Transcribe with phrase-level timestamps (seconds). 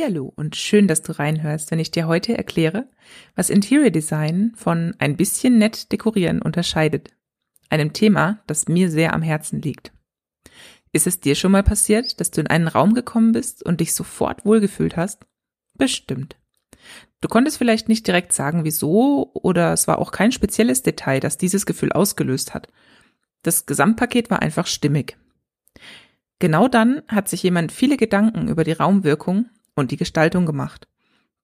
[0.00, 2.88] Hallihallo und schön, dass du reinhörst, wenn ich dir heute erkläre,
[3.34, 7.10] was Interior Design von ein bisschen nett dekorieren unterscheidet.
[7.68, 9.92] Einem Thema, das mir sehr am Herzen liegt.
[10.92, 13.94] Ist es dir schon mal passiert, dass du in einen Raum gekommen bist und dich
[13.94, 15.26] sofort wohlgefühlt hast?
[15.76, 16.36] Bestimmt.
[17.20, 21.36] Du konntest vielleicht nicht direkt sagen, wieso, oder es war auch kein spezielles Detail, das
[21.36, 22.68] dieses Gefühl ausgelöst hat.
[23.42, 25.18] Das Gesamtpaket war einfach stimmig.
[26.38, 30.88] Genau dann hat sich jemand viele Gedanken über die Raumwirkung und die Gestaltung gemacht.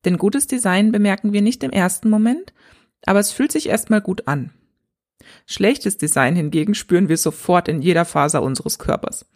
[0.05, 2.53] Denn gutes Design bemerken wir nicht im ersten Moment,
[3.05, 4.53] aber es fühlt sich erstmal gut an.
[5.47, 9.27] Schlechtes Design hingegen spüren wir sofort in jeder Faser unseres Körpers.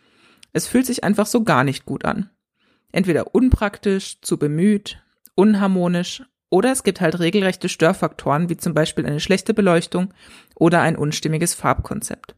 [0.53, 2.31] Es fühlt sich einfach so gar nicht gut an.
[2.93, 5.03] Entweder unpraktisch, zu bemüht,
[5.35, 10.13] unharmonisch oder es gibt halt regelrechte Störfaktoren wie zum Beispiel eine schlechte Beleuchtung
[10.57, 12.35] oder ein unstimmiges Farbkonzept.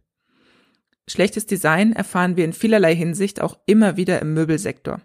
[1.09, 5.01] Schlechtes Design erfahren wir in vielerlei Hinsicht auch immer wieder im Möbelsektor.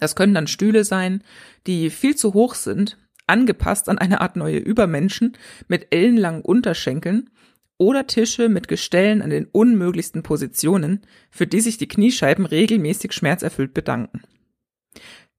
[0.00, 1.22] Das können dann Stühle sein,
[1.66, 2.96] die viel zu hoch sind,
[3.30, 5.36] angepasst an eine Art neue Übermenschen
[5.68, 7.30] mit ellenlangen Unterschenkeln
[7.78, 13.72] oder Tische mit Gestellen an den unmöglichsten Positionen, für die sich die Kniescheiben regelmäßig schmerzerfüllt
[13.72, 14.22] bedanken.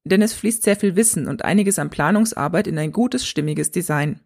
[0.03, 4.21] Denn es fließt sehr viel Wissen und einiges an Planungsarbeit in ein gutes, stimmiges Design.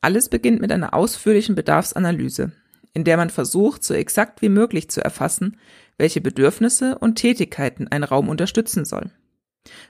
[0.00, 2.52] Alles beginnt mit einer ausführlichen Bedarfsanalyse,
[2.94, 5.58] in der man versucht, so exakt wie möglich zu erfassen,
[5.98, 9.10] welche Bedürfnisse und Tätigkeiten ein Raum unterstützen soll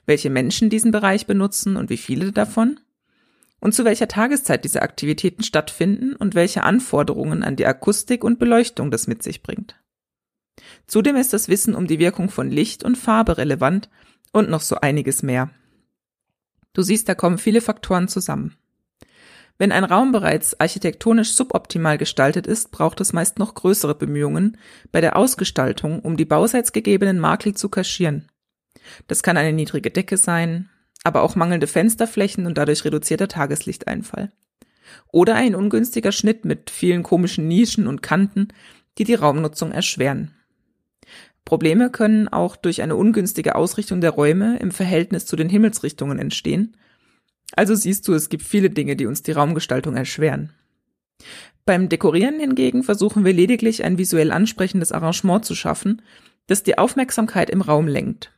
[0.07, 2.81] welche Menschen diesen Bereich benutzen und wie viele davon,
[3.61, 8.91] und zu welcher Tageszeit diese Aktivitäten stattfinden und welche Anforderungen an die Akustik und Beleuchtung
[8.91, 9.77] das mit sich bringt.
[10.87, 13.91] Zudem ist das Wissen um die Wirkung von Licht und Farbe relevant
[14.33, 15.51] und noch so einiges mehr.
[16.73, 18.57] Du siehst, da kommen viele Faktoren zusammen.
[19.59, 24.57] Wenn ein Raum bereits architektonisch suboptimal gestaltet ist, braucht es meist noch größere Bemühungen
[24.91, 28.30] bei der Ausgestaltung, um die bauseits gegebenen Makel zu kaschieren.
[29.07, 30.69] Das kann eine niedrige Decke sein,
[31.05, 34.31] aber auch mangelnde Fensterflächen und dadurch reduzierter Tageslichteinfall.
[35.13, 38.49] Oder ein ungünstiger Schnitt mit vielen komischen Nischen und Kanten,
[38.99, 40.33] die die Raumnutzung erschweren.
[41.45, 46.77] Probleme können auch durch eine ungünstige Ausrichtung der Räume im Verhältnis zu den Himmelsrichtungen entstehen.
[47.53, 50.51] Also siehst du, es gibt viele Dinge, die uns die Raumgestaltung erschweren.
[51.65, 56.03] Beim Dekorieren hingegen versuchen wir lediglich ein visuell ansprechendes Arrangement zu schaffen,
[56.47, 58.33] das die Aufmerksamkeit im Raum lenkt.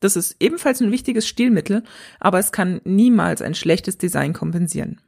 [0.00, 1.84] Das ist ebenfalls ein wichtiges Stilmittel,
[2.18, 5.00] aber es kann niemals ein schlechtes Design kompensieren.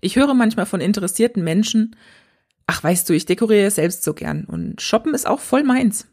[0.00, 1.96] Ich höre manchmal von interessierten Menschen,
[2.66, 6.06] ach weißt du, ich dekoriere selbst so gern und shoppen ist auch voll meins.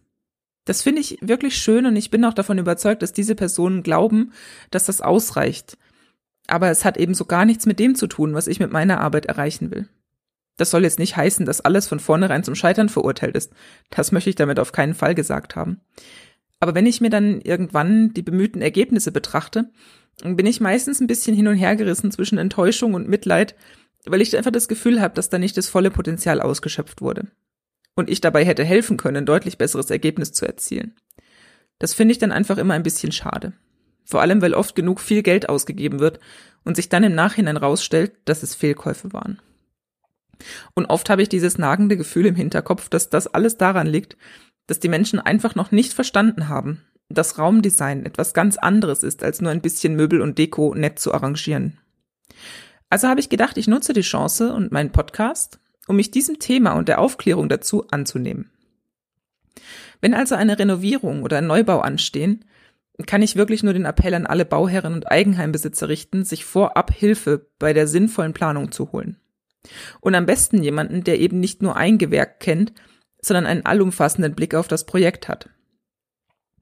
[0.66, 4.34] Das finde ich wirklich schön und ich bin auch davon überzeugt, dass diese Personen glauben,
[4.70, 5.78] dass das ausreicht.
[6.48, 9.00] Aber es hat eben so gar nichts mit dem zu tun, was ich mit meiner
[9.00, 9.88] Arbeit erreichen will.
[10.58, 13.54] Das soll jetzt nicht heißen, dass alles von vornherein zum Scheitern verurteilt ist.
[13.92, 15.80] Das möchte ich damit auf keinen Fall gesagt haben.
[16.60, 19.70] Aber wenn ich mir dann irgendwann die bemühten Ergebnisse betrachte,
[20.24, 23.56] bin ich meistens ein bisschen hin und her gerissen zwischen Enttäuschung und Mitleid,
[24.06, 27.28] weil ich einfach das Gefühl habe, dass da nicht das volle Potenzial ausgeschöpft wurde.
[27.96, 30.96] Und ich dabei hätte helfen können, ein deutlich besseres Ergebnis zu erzielen.
[31.80, 33.54] Das finde ich dann einfach immer ein bisschen schade.
[34.06, 36.20] Vor allem, weil oft genug viel Geld ausgegeben wird
[36.64, 39.40] und sich dann im Nachhinein rausstellt, dass es Fehlkäufe waren.
[40.76, 44.16] Und oft habe ich dieses nagende Gefühl im Hinterkopf, dass das alles daran liegt,
[44.68, 49.42] dass die Menschen einfach noch nicht verstanden haben, dass Raumdesign etwas ganz anderes ist, als
[49.42, 51.80] nur ein bisschen Möbel und Deko nett zu arrangieren.
[52.90, 56.74] Also habe ich gedacht, ich nutze die Chance und meinen Podcast, um mich diesem Thema
[56.74, 58.52] und der Aufklärung dazu anzunehmen.
[60.02, 62.46] Wenn also eine Renovierung oder ein Neubau anstehen,
[63.06, 67.48] kann ich wirklich nur den Appell an alle Bauherren und Eigenheimbesitzer richten, sich vorab Hilfe
[67.60, 69.18] bei der sinnvollen Planung zu holen.
[70.00, 72.74] Und am besten jemanden, der eben nicht nur ein Gewerk kennt,
[73.22, 75.50] sondern einen allumfassenden Blick auf das Projekt hat.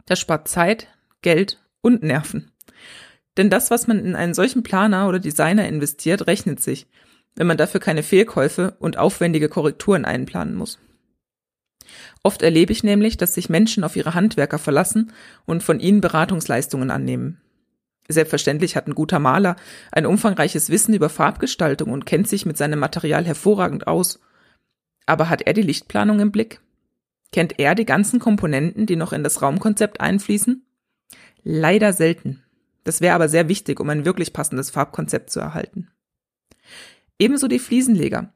[0.05, 0.87] Das spart Zeit,
[1.21, 2.51] Geld und Nerven.
[3.37, 6.87] Denn das, was man in einen solchen Planer oder Designer investiert, rechnet sich,
[7.35, 10.79] wenn man dafür keine Fehlkäufe und aufwendige Korrekturen einplanen muss.
[12.23, 15.11] Oft erlebe ich nämlich, dass sich Menschen auf ihre Handwerker verlassen
[15.45, 17.41] und von ihnen Beratungsleistungen annehmen.
[18.07, 19.55] Selbstverständlich hat ein guter Maler
[19.91, 24.19] ein umfangreiches Wissen über Farbgestaltung und kennt sich mit seinem Material hervorragend aus.
[25.05, 26.61] Aber hat er die Lichtplanung im Blick?
[27.31, 30.65] Kennt er die ganzen Komponenten, die noch in das Raumkonzept einfließen?
[31.43, 32.43] Leider selten.
[32.83, 35.89] Das wäre aber sehr wichtig, um ein wirklich passendes Farbkonzept zu erhalten.
[37.19, 38.33] Ebenso die Fliesenleger.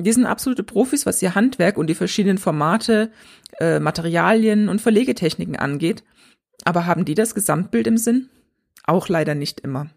[0.00, 3.10] Die sind absolute Profis, was ihr Handwerk und die verschiedenen Formate,
[3.58, 6.04] äh, Materialien und Verlegetechniken angeht.
[6.64, 8.28] Aber haben die das Gesamtbild im Sinn?
[8.84, 9.90] Auch leider nicht immer.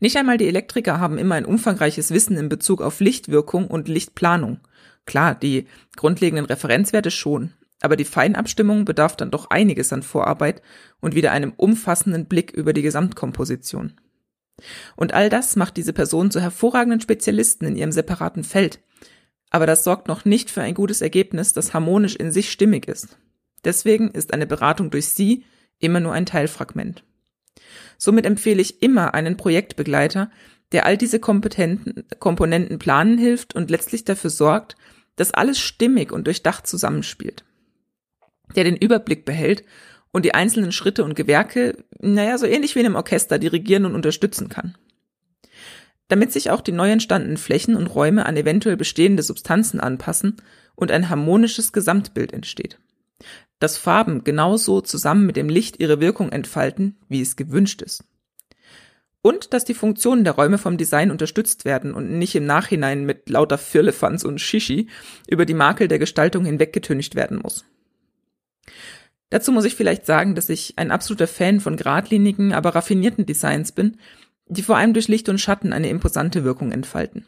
[0.00, 4.60] Nicht einmal die Elektriker haben immer ein umfangreiches Wissen in Bezug auf Lichtwirkung und Lichtplanung.
[5.06, 5.66] Klar, die
[5.96, 10.62] grundlegenden Referenzwerte schon, aber die Feinabstimmung bedarf dann doch einiges an Vorarbeit
[11.00, 13.94] und wieder einem umfassenden Blick über die Gesamtkomposition.
[14.96, 18.80] Und all das macht diese Person zu hervorragenden Spezialisten in ihrem separaten Feld.
[19.50, 23.18] Aber das sorgt noch nicht für ein gutes Ergebnis, das harmonisch in sich stimmig ist.
[23.64, 25.44] Deswegen ist eine Beratung durch Sie
[25.78, 27.04] immer nur ein Teilfragment.
[27.98, 30.30] Somit empfehle ich immer einen Projektbegleiter,
[30.72, 34.76] der all diese Komponenten planen hilft und letztlich dafür sorgt,
[35.16, 37.44] dass alles stimmig und durchdacht zusammenspielt.
[38.54, 39.64] Der den Überblick behält
[40.12, 43.94] und die einzelnen Schritte und Gewerke, naja, so ähnlich wie in einem Orchester dirigieren und
[43.94, 44.76] unterstützen kann.
[46.08, 50.36] Damit sich auch die neu entstandenen Flächen und Räume an eventuell bestehende Substanzen anpassen
[50.76, 52.78] und ein harmonisches Gesamtbild entsteht
[53.58, 58.04] dass Farben genauso zusammen mit dem Licht ihre Wirkung entfalten, wie es gewünscht ist.
[59.26, 63.28] Und dass die Funktionen der Räume vom Design unterstützt werden und nicht im Nachhinein mit
[63.28, 64.86] lauter Firlefanz und Shishi
[65.26, 67.64] über die Makel der Gestaltung hinweggetüncht werden muss.
[69.30, 73.72] Dazu muss ich vielleicht sagen, dass ich ein absoluter Fan von geradlinigen, aber raffinierten Designs
[73.72, 73.96] bin,
[74.46, 77.26] die vor allem durch Licht und Schatten eine imposante Wirkung entfalten.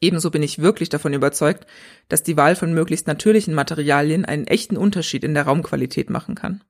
[0.00, 1.66] Ebenso bin ich wirklich davon überzeugt,
[2.08, 6.64] dass die Wahl von möglichst natürlichen Materialien einen echten Unterschied in der Raumqualität machen kann.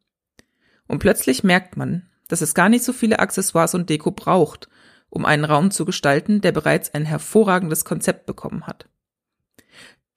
[0.88, 4.69] Und plötzlich merkt man, dass es gar nicht so viele Accessoires und Deko braucht,
[5.10, 8.88] um einen Raum zu gestalten, der bereits ein hervorragendes Konzept bekommen hat.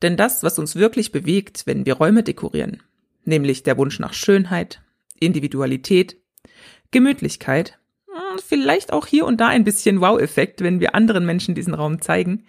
[0.01, 2.83] Denn das, was uns wirklich bewegt, wenn wir Räume dekorieren,
[3.23, 4.81] nämlich der Wunsch nach Schönheit,
[5.19, 6.17] Individualität,
[6.91, 11.73] Gemütlichkeit, hm, vielleicht auch hier und da ein bisschen Wow-Effekt, wenn wir anderen Menschen diesen
[11.73, 12.45] Raum zeigen,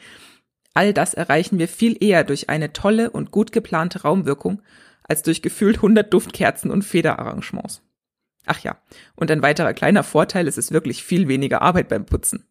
[0.74, 4.62] All das erreichen wir viel eher durch eine tolle und gut geplante Raumwirkung
[5.04, 7.82] als durch gefühlt 100 Duftkerzen und Federarrangements.
[8.46, 8.78] Ach ja,
[9.14, 12.44] und ein weiterer kleiner Vorteil ist es wirklich viel weniger Arbeit beim Putzen.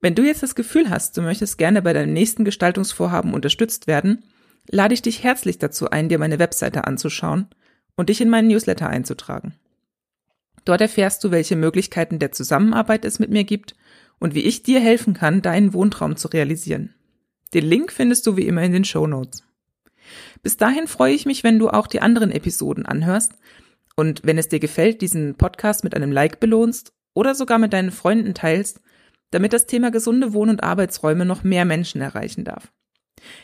[0.00, 4.24] Wenn du jetzt das Gefühl hast, du möchtest gerne bei deinem nächsten Gestaltungsvorhaben unterstützt werden,
[4.68, 7.48] lade ich dich herzlich dazu ein, dir meine Webseite anzuschauen
[7.96, 9.54] und dich in meinen Newsletter einzutragen.
[10.64, 13.74] Dort erfährst du, welche Möglichkeiten der Zusammenarbeit es mit mir gibt
[14.18, 16.94] und wie ich dir helfen kann, deinen Wohntraum zu realisieren.
[17.52, 19.44] Den Link findest du wie immer in den Show Notes.
[20.42, 23.32] Bis dahin freue ich mich, wenn du auch die anderen Episoden anhörst
[23.96, 27.90] und wenn es dir gefällt, diesen Podcast mit einem Like belohnst oder sogar mit deinen
[27.90, 28.80] Freunden teilst,
[29.30, 32.72] damit das Thema gesunde Wohn- und Arbeitsräume noch mehr Menschen erreichen darf.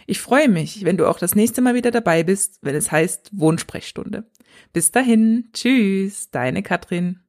[0.07, 3.31] Ich freue mich, wenn du auch das nächste Mal wieder dabei bist, wenn es heißt
[3.33, 4.25] Wohnsprechstunde.
[4.73, 7.21] Bis dahin, tschüss, deine Katrin.